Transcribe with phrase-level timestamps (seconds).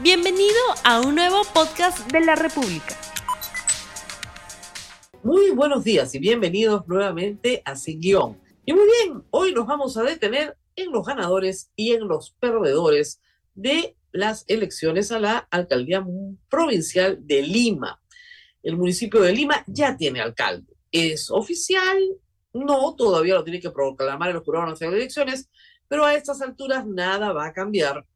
[0.00, 0.54] Bienvenido
[0.84, 2.96] a un nuevo podcast de la República.
[5.24, 8.40] Muy buenos días y bienvenidos nuevamente a Sin Guión.
[8.64, 13.20] Y muy bien, hoy nos vamos a detener en los ganadores y en los perdedores
[13.56, 16.06] de las elecciones a la alcaldía
[16.48, 18.00] provincial de Lima.
[18.62, 20.76] El municipio de Lima ya tiene alcalde.
[20.92, 21.98] ¿Es oficial?
[22.52, 25.50] No, todavía lo tiene que proclamar el Jurado Nacional de Elecciones,
[25.88, 28.06] pero a estas alturas nada va a cambiar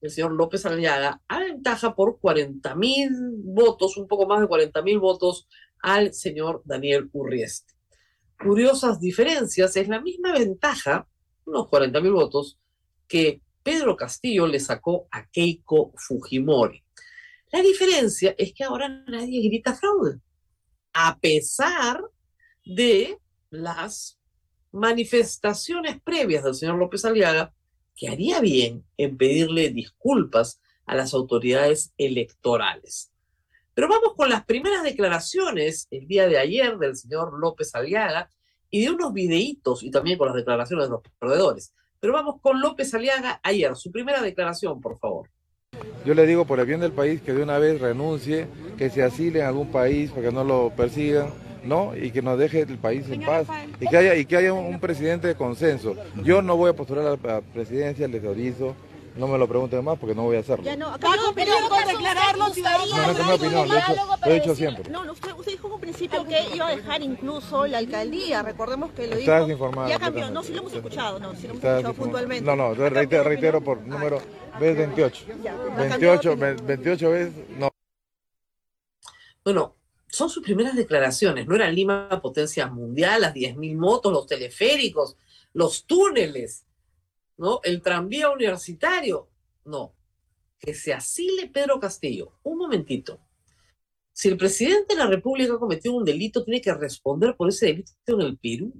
[0.00, 3.10] el señor López Aliaga aventaja por 40 mil
[3.44, 5.48] votos, un poco más de 40 mil votos
[5.82, 7.74] al señor Daniel Urrieste.
[8.38, 11.06] Curiosas diferencias, es la misma ventaja,
[11.44, 12.58] unos 40 mil votos,
[13.06, 16.82] que Pedro Castillo le sacó a Keiko Fujimori.
[17.52, 20.20] La diferencia es que ahora nadie grita fraude,
[20.92, 22.02] a pesar
[22.64, 23.18] de
[23.50, 24.18] las
[24.72, 27.52] manifestaciones previas del señor López Aliaga
[28.00, 33.12] que haría bien en pedirle disculpas a las autoridades electorales.
[33.74, 38.30] Pero vamos con las primeras declaraciones el día de ayer del señor López Aliaga
[38.70, 41.74] y de unos videitos y también con las declaraciones de los perdedores.
[42.00, 45.28] Pero vamos con López Aliaga ayer, su primera declaración, por favor.
[46.06, 48.46] Yo le digo por el bien del país que de una vez renuncie,
[48.78, 51.30] que se asile en algún país para que no lo persigan
[51.64, 51.96] ¿no?
[51.96, 53.46] Y que nos deje el país en paz
[53.80, 55.94] y que haya, y que haya un, presidente de consenso.
[56.24, 58.74] Yo no voy a postular a la presidencia, les autorizo.
[59.16, 60.64] No me lo pregunten más porque no voy a hacerlo.
[60.64, 63.94] Ya no, opinión declararlo No, no mi opinión, lo he hecho,
[64.24, 64.90] lo he dicho siempre.
[64.90, 68.92] No, usted, usted dijo en un principio que iba a dejar incluso la alcaldía, recordemos
[68.92, 69.32] que lo dijo.
[69.32, 69.88] Estás informado.
[69.88, 72.44] Ya cambió, no, si lo hemos escuchado, no, si lo hemos escuchado puntualmente.
[72.44, 74.20] No, no, reitero, reitero por número,
[74.60, 75.24] vez 28.
[75.76, 77.68] 28, 28 veces, no.
[79.44, 79.74] Bueno,
[80.10, 81.46] son sus primeras declaraciones.
[81.46, 85.16] No era Lima potencia mundial, las 10.000 motos, los teleféricos,
[85.52, 86.66] los túneles,
[87.36, 87.60] ¿no?
[87.62, 89.28] El tranvía universitario.
[89.64, 89.94] No.
[90.58, 92.38] Que se asile Pedro Castillo.
[92.42, 93.20] Un momentito.
[94.12, 97.66] Si el presidente de la República ha cometido un delito, tiene que responder por ese
[97.66, 98.72] delito en el Perú.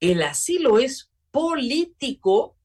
[0.00, 2.56] El asilo es político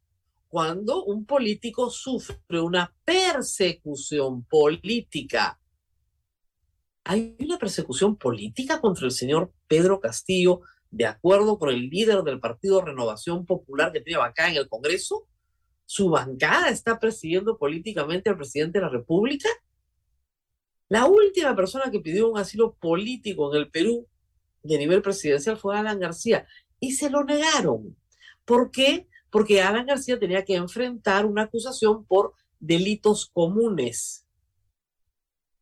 [0.47, 5.59] cuando un político sufre una persecución política
[7.07, 12.39] hay una persecución política contra el señor Pedro Castillo, de acuerdo con el líder del
[12.39, 15.27] Partido Renovación Popular que tiene acá en el Congreso.
[15.85, 19.47] ¿Su bancada está persiguiendo políticamente al presidente de la República?
[20.89, 24.07] La última persona que pidió un asilo político en el Perú
[24.63, 26.47] de nivel presidencial fue Alan García
[26.79, 27.95] y se lo negaron.
[28.45, 29.07] ¿Por qué?
[29.29, 34.24] Porque Alan García tenía que enfrentar una acusación por delitos comunes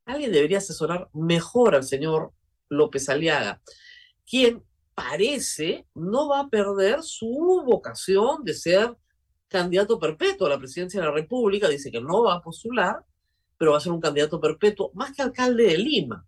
[0.05, 2.31] alguien debería asesorar mejor al señor
[2.69, 3.61] López Aliaga,
[4.25, 4.63] quien
[4.95, 8.95] parece no va a perder su vocación de ser
[9.47, 13.03] candidato perpetuo a la presidencia de la República, dice que no va a postular,
[13.57, 16.25] pero va a ser un candidato perpetuo, más que alcalde de Lima.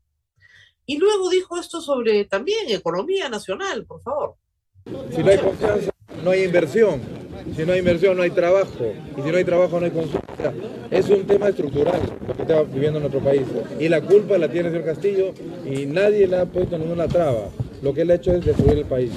[0.85, 4.35] Y luego dijo esto sobre también economía nacional, por favor.
[5.09, 5.91] Si no hay confianza,
[6.23, 7.24] no hay inversión.
[7.53, 8.93] Si no hay inversión, no hay trabajo.
[9.17, 10.21] Y si no hay trabajo, no hay consumo.
[10.89, 13.43] Es un tema estructural lo que está viviendo nuestro país.
[13.79, 15.33] Y la culpa la tiene el señor Castillo
[15.65, 17.49] y nadie le ha puesto ninguna traba.
[17.81, 19.11] Lo que él ha hecho es destruir el país.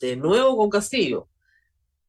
[0.00, 1.28] De nuevo con Castillo.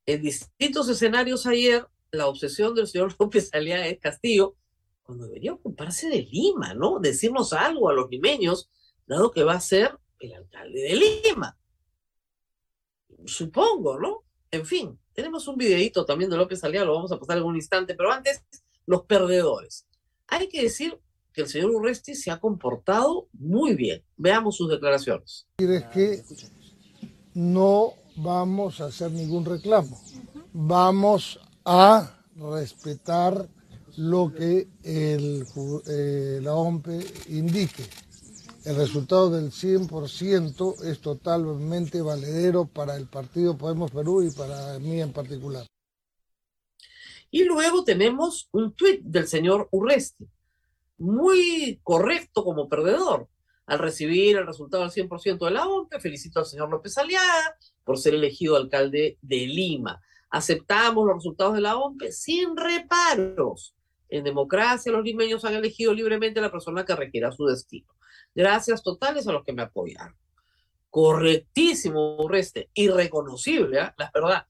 [0.05, 4.55] En distintos escenarios ayer, la obsesión del señor López Aliaga es Castillo,
[5.03, 6.99] cuando debería ocuparse de Lima, ¿no?
[6.99, 8.69] Decirnos algo a los limeños,
[9.05, 11.57] dado que va a ser el alcalde de Lima.
[13.25, 14.26] Supongo, ¿no?
[14.51, 17.55] En fin, tenemos un videito también de López Aliaga, lo vamos a pasar en un
[17.55, 18.43] instante, pero antes,
[18.85, 19.85] los perdedores.
[20.27, 20.99] Hay que decir
[21.33, 24.03] que el señor Urresti se ha comportado muy bien.
[24.15, 25.47] Veamos sus declaraciones.
[25.57, 26.23] Es que
[27.33, 30.01] no vamos a hacer ningún reclamo.
[30.53, 33.47] Vamos a respetar
[33.97, 35.45] lo que el,
[35.87, 37.83] eh, la OMPE indique
[38.65, 45.01] el resultado del 100% es totalmente valedero para el partido Podemos Perú y para mí
[45.01, 45.65] en particular.
[47.29, 50.27] Y luego tenemos un tuit del señor Urresti,
[50.97, 53.27] muy correcto como perdedor.
[53.65, 57.97] Al recibir el resultado del 100% de la OMP, felicito al señor López Aliaga por
[57.97, 60.01] ser elegido alcalde de Lima.
[60.29, 63.75] Aceptamos los resultados de la OMP sin reparos.
[64.07, 67.96] En democracia, los limeños han elegido libremente a la persona que requiera su destino.
[68.35, 70.15] Gracias totales a los que me apoyaron.
[70.89, 72.69] Correctísimo, Urresti.
[72.73, 73.93] Irreconocible, ¿eh?
[73.97, 74.45] la verdad.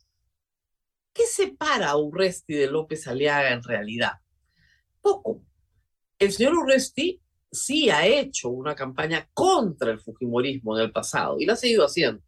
[1.14, 4.14] ¿Qué separa a Urresti de López Aliaga en realidad?
[5.02, 5.42] Poco.
[6.20, 7.22] El señor Urresti
[7.52, 11.86] sí ha hecho una campaña contra el Fujimorismo en el pasado y la ha seguido
[11.86, 12.22] haciendo.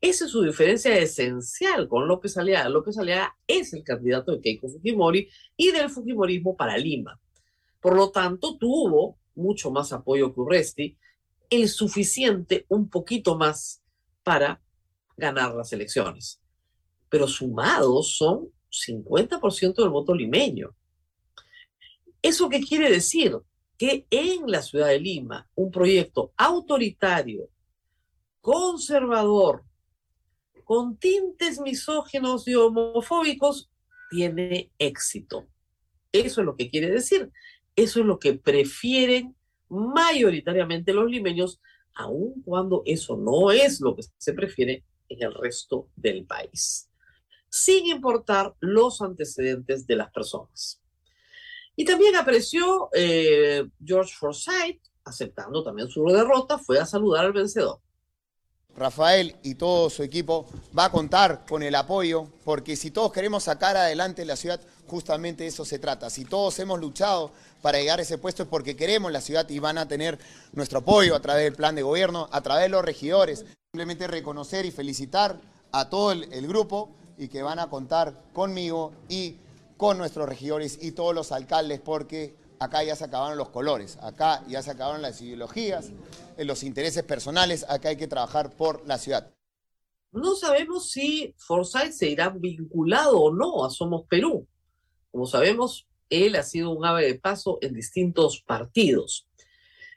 [0.00, 2.68] Esa es su diferencia esencial con López Aliaga.
[2.68, 7.20] López Aliaga es el candidato de Keiko Fujimori y del Fujimorismo para Lima.
[7.80, 10.98] Por lo tanto, tuvo mucho más apoyo que Urresti,
[11.50, 13.82] el suficiente, un poquito más,
[14.22, 14.62] para
[15.16, 16.40] ganar las elecciones.
[17.08, 20.74] Pero sumados son 50% del voto limeño.
[22.22, 23.36] ¿Eso qué quiere decir?
[23.76, 27.50] Que en la ciudad de Lima, un proyecto autoritario,
[28.40, 29.64] conservador,
[30.64, 33.70] con tintes misógenos y homofóbicos,
[34.10, 35.48] tiene éxito.
[36.12, 37.30] Eso es lo que quiere decir.
[37.76, 39.34] Eso es lo que prefieren
[39.68, 41.60] mayoritariamente los limeños,
[41.94, 46.90] aun cuando eso no es lo que se prefiere en el resto del país,
[47.48, 50.80] sin importar los antecedentes de las personas.
[51.74, 57.80] Y también apareció eh, George Forsyth, aceptando también su derrota, fue a saludar al vencedor.
[58.76, 60.46] Rafael y todo su equipo
[60.76, 65.46] va a contar con el apoyo, porque si todos queremos sacar adelante la ciudad, justamente
[65.46, 66.10] eso se trata.
[66.10, 69.58] Si todos hemos luchado para llegar a ese puesto es porque queremos la ciudad y
[69.58, 70.18] van a tener
[70.52, 73.44] nuestro apoyo a través del plan de gobierno, a través de los regidores.
[73.72, 75.38] Simplemente reconocer y felicitar
[75.70, 79.36] a todo el, el grupo y que van a contar conmigo y
[79.76, 84.44] con nuestros regidores y todos los alcaldes porque acá ya se acabaron los colores, acá
[84.48, 85.92] ya se acabaron las ideologías,
[86.36, 89.32] eh, los intereses personales, acá hay que trabajar por la ciudad.
[90.12, 94.46] No sabemos si Forsyth se irá vinculado o no a Somos Perú.
[95.10, 99.26] Como sabemos, él ha sido un ave de paso en distintos partidos.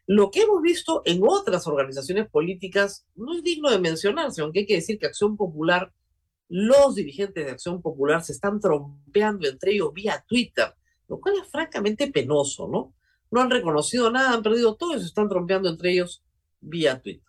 [0.08, 4.66] Lo que hemos visto en otras organizaciones políticas no es digno de mencionarse, aunque hay
[4.66, 5.92] que decir que Acción Popular,
[6.48, 10.74] los dirigentes de Acción Popular se están trompeando entre ellos vía Twitter
[11.08, 12.94] lo cual es francamente penoso, ¿no?
[13.32, 16.24] No han reconocido nada, han perdido todo y se están trompeando entre ellos
[16.62, 17.24] vía Twitter.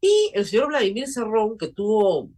[0.00, 2.30] Y el señor Vladimir Cerrón, que tuvo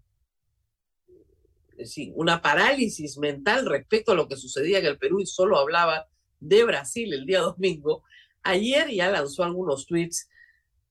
[2.14, 6.08] una parálisis mental respecto a lo que sucedía en el Perú y solo hablaba
[6.38, 8.02] de Brasil el día domingo,
[8.42, 10.28] ayer ya lanzó algunos tweets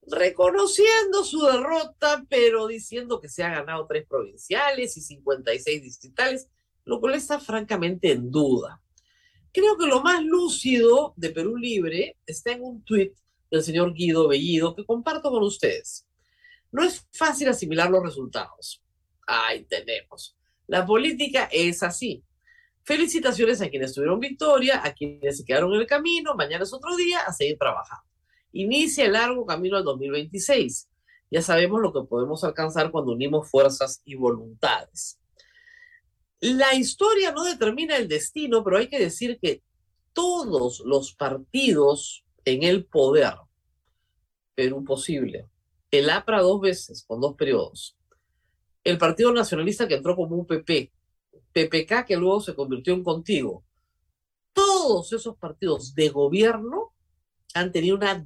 [0.08, 6.50] reconociendo su derrota, pero diciendo que se ha ganado tres provinciales y 56 distritales,
[6.86, 8.82] lo cual está francamente en duda.
[9.52, 13.14] Creo que lo más lúcido de Perú Libre está en un tuit
[13.50, 16.06] del señor Guido Bellido que comparto con ustedes.
[16.72, 18.84] No es fácil asimilar los resultados.
[19.26, 20.38] Ahí tenemos.
[20.68, 22.24] La política es así.
[22.84, 26.36] Felicitaciones a quienes tuvieron victoria, a quienes se quedaron en el camino.
[26.36, 28.06] Mañana es otro día a seguir trabajando.
[28.52, 30.90] Inicia el largo camino al 2026.
[31.32, 35.20] Ya sabemos lo que podemos alcanzar cuando unimos fuerzas y voluntades.
[36.42, 39.62] La historia no determina el destino, pero hay que decir que
[40.14, 43.34] todos los partidos en el poder,
[44.56, 45.48] Perú posible,
[45.92, 47.98] el APRA dos veces, con dos periodos,
[48.84, 50.92] el Partido Nacionalista que entró como un PP,
[51.52, 53.66] PPK que luego se convirtió en Contigo,
[54.54, 56.94] todos esos partidos de gobierno
[57.54, 58.22] han tenido una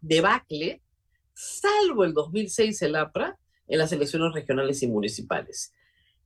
[0.00, 0.82] debacle,
[1.34, 5.74] salvo el 2006 el APRA, en las elecciones regionales y municipales.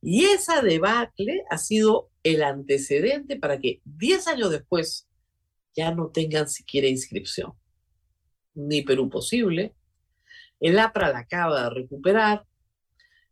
[0.05, 5.07] Y esa debacle ha sido el antecedente para que 10 años después
[5.73, 7.53] ya no tengan siquiera inscripción.
[8.53, 9.73] Ni Perú Posible,
[10.59, 12.45] el APRA la acaba de recuperar,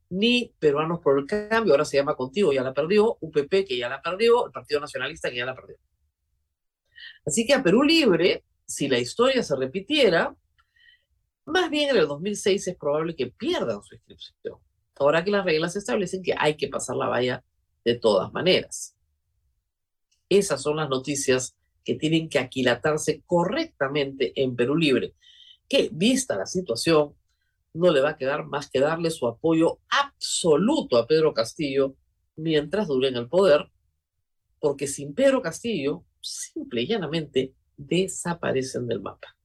[0.10, 3.90] ni Peruanos por el Cambio, ahora se llama Contigo, ya la perdió, UPP que ya
[3.90, 5.76] la perdió, el Partido Nacionalista que ya la perdió.
[7.26, 10.34] Así que a Perú Libre, si la historia se repitiera,
[11.46, 14.58] más bien en el 2006 es probable que pierdan su inscripción
[15.02, 17.44] ahora que las reglas establecen que hay que pasar la valla
[17.84, 18.96] de todas maneras.
[20.30, 25.16] Esas son las noticias que tienen que aquilatarse correctamente en Perú Libre,
[25.68, 27.16] que vista la situación,
[27.74, 31.96] no le va a quedar más que darle su apoyo absoluto a Pedro Castillo
[32.36, 33.72] mientras dure en el poder,
[34.60, 39.36] porque sin Pedro Castillo, simple y llanamente, desaparecen del mapa.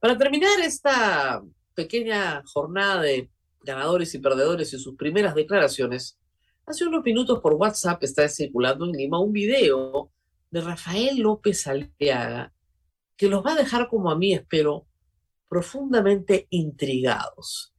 [0.00, 1.42] Para terminar esta
[1.74, 3.28] pequeña jornada de
[3.62, 6.18] ganadores y perdedores y sus primeras declaraciones,
[6.66, 10.10] hace unos minutos por WhatsApp está circulando en Lima un video
[10.50, 12.52] de Rafael López Aliaga
[13.16, 14.86] que los va a dejar como a mí, espero,
[15.48, 17.74] profundamente intrigados.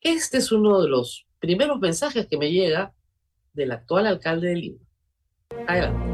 [0.00, 2.92] Este es uno de los primeros mensajes que me llega
[3.52, 4.78] del actual alcalde de Lima.
[5.66, 6.11] Adelante.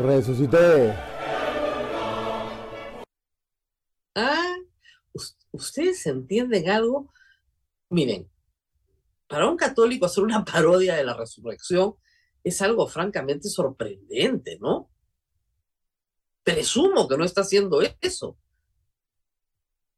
[0.00, 0.94] Resucité.
[5.52, 7.12] ¿Ustedes entienden algo?
[7.90, 8.30] Miren,
[9.26, 11.96] para un católico hacer una parodia de la resurrección
[12.42, 14.90] es algo francamente sorprendente, ¿no?
[16.42, 18.38] Presumo que no está haciendo eso.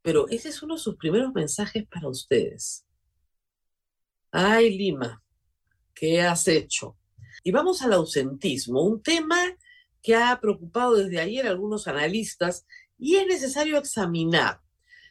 [0.02, 2.84] Pero ese es uno de sus primeros mensajes para ustedes.
[4.32, 5.22] Ay, Lima,
[5.94, 6.96] ¿qué has hecho?
[7.44, 9.38] Y vamos al ausentismo, un tema
[10.02, 12.66] que ha preocupado desde ayer a algunos analistas
[12.98, 14.60] y es necesario examinar.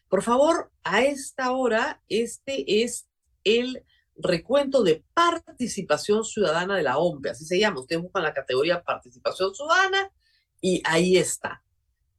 [0.10, 3.08] Por favor, a esta hora, este es
[3.44, 3.86] el
[4.18, 7.80] recuento de participación ciudadana de la OMPE, así se llama.
[7.80, 10.12] Ustedes buscan la categoría participación ciudadana
[10.60, 11.64] y ahí está.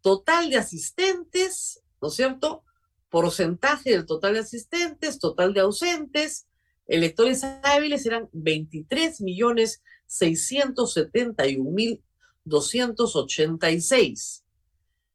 [0.01, 2.65] Total de asistentes, ¿no es cierto?
[3.11, 6.49] Porcentaje del total de asistentes, total de ausentes,
[6.87, 12.03] electores hábiles eran 23 millones 671 mil
[12.45, 14.45] 286.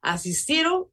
[0.01, 0.87] Asistieron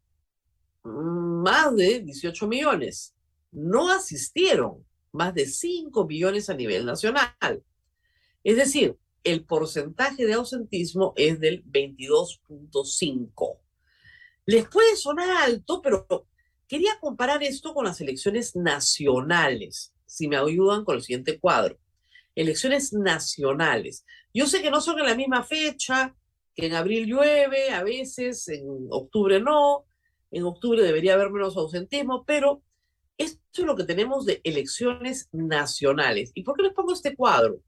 [0.83, 3.15] más de 18 millones.
[3.53, 7.63] No asistieron más de 5 millones a nivel nacional.
[8.43, 13.59] Es decir, el porcentaje de ausentismo es del 22.5.
[14.47, 16.07] Les puede sonar alto, pero
[16.69, 21.79] quería comparar esto con las elecciones nacionales, si me ayudan con el siguiente cuadro.
[22.35, 24.05] Elecciones nacionales.
[24.35, 26.15] Yo sé que no son en la misma fecha,
[26.55, 29.87] que en abril llueve, a veces, en octubre no,
[30.31, 32.63] en octubre debería haber menos ausentismo, pero
[33.17, 36.33] esto es lo que tenemos de elecciones nacionales.
[36.35, 37.61] ¿Y por qué les pongo este cuadro?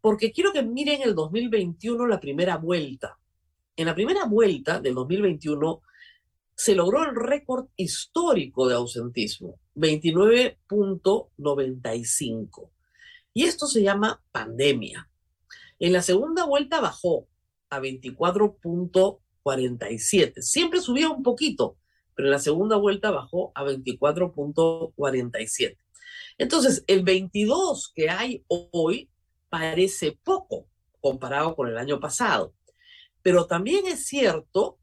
[0.00, 3.18] Porque quiero que miren el 2021, la primera vuelta.
[3.76, 5.82] En la primera vuelta del 2021
[6.54, 12.70] se logró el récord histórico de ausentismo, 29.95.
[13.32, 15.08] Y esto se llama pandemia.
[15.80, 17.26] En la segunda vuelta bajó
[17.74, 20.40] a 24.47.
[20.40, 21.76] Siempre subía un poquito,
[22.14, 25.76] pero en la segunda vuelta bajó a 24.47.
[26.38, 29.10] Entonces, el 22 que hay hoy
[29.48, 30.66] parece poco
[31.00, 32.54] comparado con el año pasado,
[33.22, 34.78] pero también es cierto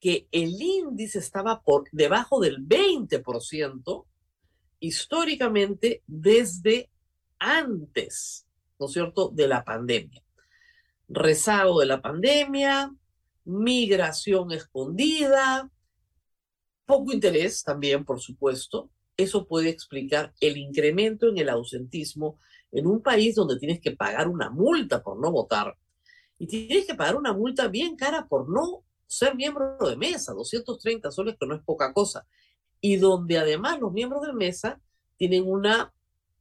[0.00, 4.04] que el índice estaba por debajo del 20%
[4.80, 6.90] históricamente desde
[7.38, 8.46] antes,
[8.78, 10.25] ¿no es cierto?, de la pandemia
[11.08, 12.94] rezago de la pandemia,
[13.44, 15.70] migración escondida,
[16.84, 18.90] poco interés también, por supuesto.
[19.16, 22.38] Eso puede explicar el incremento en el ausentismo
[22.72, 25.76] en un país donde tienes que pagar una multa por no votar
[26.38, 31.10] y tienes que pagar una multa bien cara por no ser miembro de mesa, 230
[31.10, 32.26] soles, que no es poca cosa,
[32.80, 34.80] y donde además los miembros de mesa
[35.16, 35.94] tienen una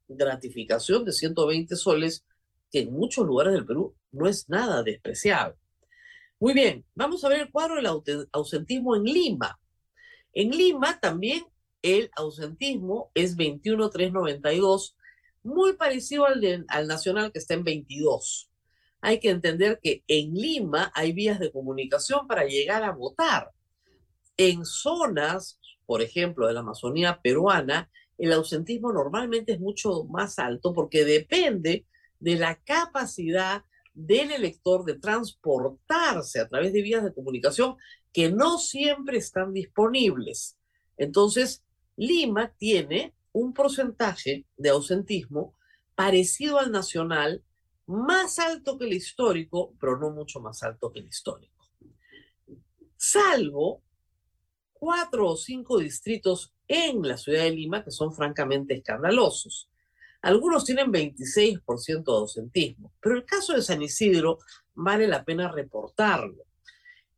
[0.07, 2.25] gratificación de 120 soles
[2.75, 5.55] que en muchos lugares del Perú no es nada despreciable.
[6.41, 9.57] Muy bien, vamos a ver el cuadro del ausentismo en Lima.
[10.33, 11.45] En Lima también
[11.81, 14.93] el ausentismo es 21.392,
[15.43, 18.51] muy parecido al, al nacional que está en 22.
[18.99, 23.51] Hay que entender que en Lima hay vías de comunicación para llegar a votar.
[24.35, 30.73] En zonas, por ejemplo, de la Amazonía peruana, el ausentismo normalmente es mucho más alto
[30.73, 31.85] porque depende
[32.19, 37.77] de la capacidad del elector de transportarse a través de vías de comunicación
[38.11, 40.57] que no siempre están disponibles.
[40.97, 41.63] Entonces,
[41.95, 45.55] Lima tiene un porcentaje de ausentismo
[45.95, 47.43] parecido al nacional,
[47.85, 51.53] más alto que el histórico, pero no mucho más alto que el histórico.
[52.97, 53.83] Salvo
[54.73, 59.69] cuatro o cinco distritos en la ciudad de Lima que son francamente escandalosos.
[60.25, 64.39] Algunos tienen 26% de ausentismo, pero el caso de San Isidro
[64.73, 66.45] vale la pena reportarlo.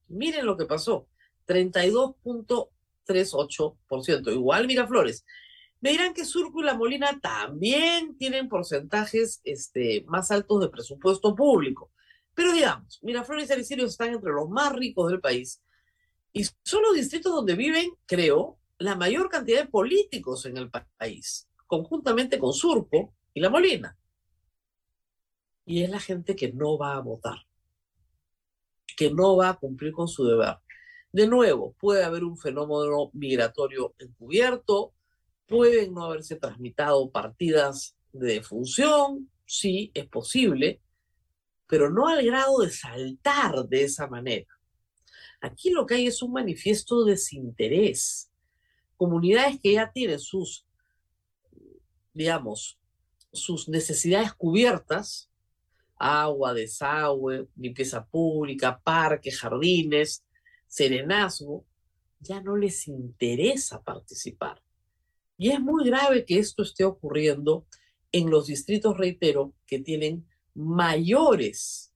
[0.08, 1.08] Miren lo que pasó.
[1.46, 4.32] 32.38%.
[4.32, 5.24] Igual Miraflores.
[5.80, 11.34] Me dirán que Surco y La Molina también tienen porcentajes este, más altos de presupuesto
[11.34, 11.90] público.
[12.34, 15.62] Pero digamos, Miraflores y San Isidro están entre los más ricos del país
[16.32, 21.48] y son los distritos donde viven, creo, la mayor cantidad de políticos en el país
[21.66, 23.96] conjuntamente con Surco y La Molina.
[25.64, 27.38] Y es la gente que no va a votar,
[28.96, 30.58] que no va a cumplir con su deber.
[31.12, 34.94] De nuevo, puede haber un fenómeno migratorio encubierto,
[35.46, 40.80] Pueden no haberse transmitado partidas de defunción, sí, es posible,
[41.68, 44.48] pero no al grado de saltar de esa manera.
[45.40, 48.32] Aquí lo que hay es un manifiesto de desinterés.
[48.96, 50.65] Comunidades que ya tienen sus,
[52.16, 52.78] digamos,
[53.30, 55.30] sus necesidades cubiertas,
[55.98, 60.24] agua, desagüe, limpieza pública, parques, jardines,
[60.66, 61.66] serenazgo,
[62.18, 64.62] ya no les interesa participar.
[65.36, 67.66] Y es muy grave que esto esté ocurriendo
[68.12, 71.92] en los distritos, reitero, que tienen mayores,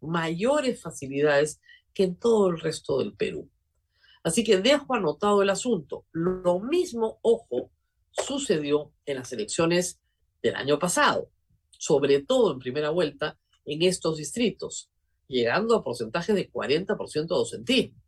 [0.00, 1.60] mayores facilidades
[1.92, 3.50] que en todo el resto del Perú.
[4.22, 6.06] Así que dejo anotado el asunto.
[6.12, 7.72] Lo mismo, ojo,
[8.26, 10.00] sucedió en las elecciones
[10.42, 11.30] del año pasado,
[11.70, 14.90] sobre todo en primera vuelta en estos distritos,
[15.26, 18.02] llegando a porcentajes de 40% de docentismo.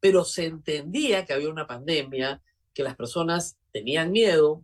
[0.00, 2.42] Pero se entendía que había una pandemia,
[2.74, 4.62] que las personas tenían miedo,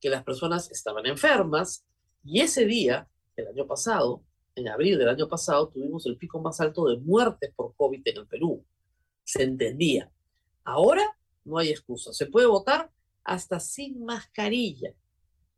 [0.00, 1.84] que las personas estaban enfermas,
[2.24, 4.22] y ese día, el año pasado,
[4.54, 8.16] en abril del año pasado, tuvimos el pico más alto de muertes por COVID en
[8.16, 8.64] el Perú.
[9.24, 10.10] Se entendía.
[10.64, 12.12] Ahora no hay excusa.
[12.12, 12.90] Se puede votar
[13.28, 14.94] hasta sin mascarilla.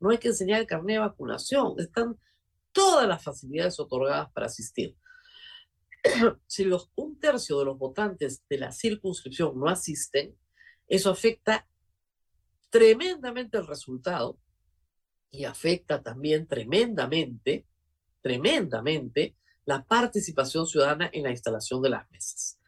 [0.00, 1.74] No hay que enseñar el carnet de vacunación.
[1.78, 2.18] Están
[2.72, 4.96] todas las facilidades otorgadas para asistir.
[6.46, 10.36] si un tercio de los votantes de la circunscripción no asisten,
[10.88, 11.68] eso afecta
[12.70, 14.38] tremendamente el resultado
[15.30, 17.66] y afecta también tremendamente,
[18.20, 22.58] tremendamente la participación ciudadana en la instalación de las mesas.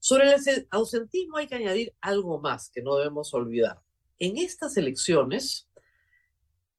[0.00, 3.80] Sobre el ausentismo hay que añadir algo más que no debemos olvidar.
[4.18, 5.68] En estas elecciones,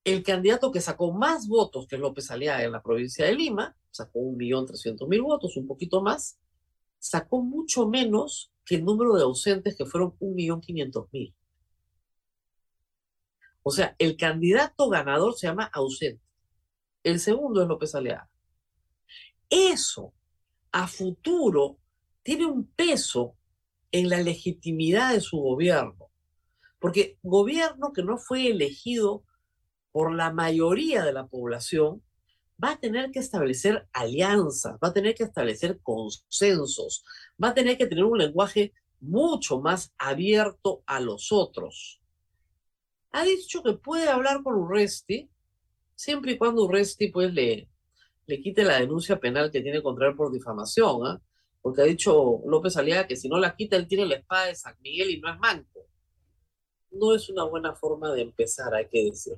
[0.04, 4.20] el candidato que sacó más votos que López Aliaga en la provincia de Lima, sacó
[4.20, 6.40] un millón trescientos mil votos, un poquito más,
[7.00, 11.34] sacó mucho menos que el número de ausentes que fueron un millón quinientos mil.
[13.62, 16.22] O sea, el candidato ganador se llama ausente.
[17.04, 18.30] El segundo es López Aliaga.
[19.50, 20.14] Eso
[20.72, 21.78] a futuro
[22.24, 23.36] tiene un peso
[23.92, 26.03] en la legitimidad de su gobierno.
[26.84, 29.24] Porque gobierno que no fue elegido
[29.92, 32.04] por la mayoría de la población
[32.62, 37.04] va a tener que establecer alianzas, va a tener que establecer consensos,
[37.42, 42.04] va a tener que tener un lenguaje mucho más abierto a los otros
[43.14, 45.30] ha dicho que puede hablar con Urresti,
[45.96, 47.70] siempre y cuando Urresti pues le,
[48.26, 51.22] le quite la denuncia penal que tiene contra él por difamación, ¿ah?
[51.62, 54.56] porque ha dicho López Aliaga que si no la quita él tiene la espada de
[54.56, 55.88] San Miguel y no es manco.
[56.94, 59.34] No es una buena forma de empezar, hay que decir.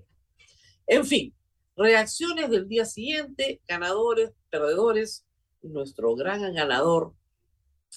[0.88, 1.34] En fin,
[1.76, 5.26] reacciones del día siguiente, ganadores, perdedores,
[5.62, 7.14] nuestro gran ganador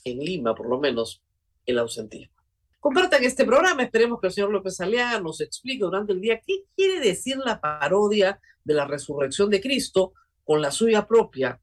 [0.04, 1.22] en Lima, por lo menos,
[1.66, 2.34] el ausentismo.
[2.80, 6.64] Compartan este programa, esperemos que el señor López Aliaga nos explique durante el día qué
[6.76, 11.60] quiere decir la parodia de la resurrección de Cristo con la suya propia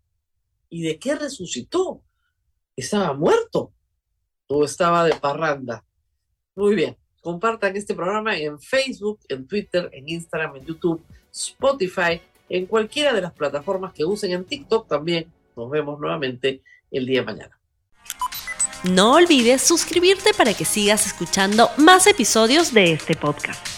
[0.69, 2.03] y de qué resucitó.
[2.75, 3.71] ¿Estaba muerto
[4.47, 5.85] o estaba de parranda?
[6.55, 11.01] Muy bien, compartan este programa en Facebook, en Twitter, en Instagram, en YouTube,
[11.33, 15.25] Spotify, en cualquiera de las plataformas que usen en TikTok también.
[15.55, 16.61] Nos vemos nuevamente
[16.91, 17.59] el día de mañana.
[18.83, 23.74] No olvides suscribirte para que sigas escuchando más episodios de este podcast.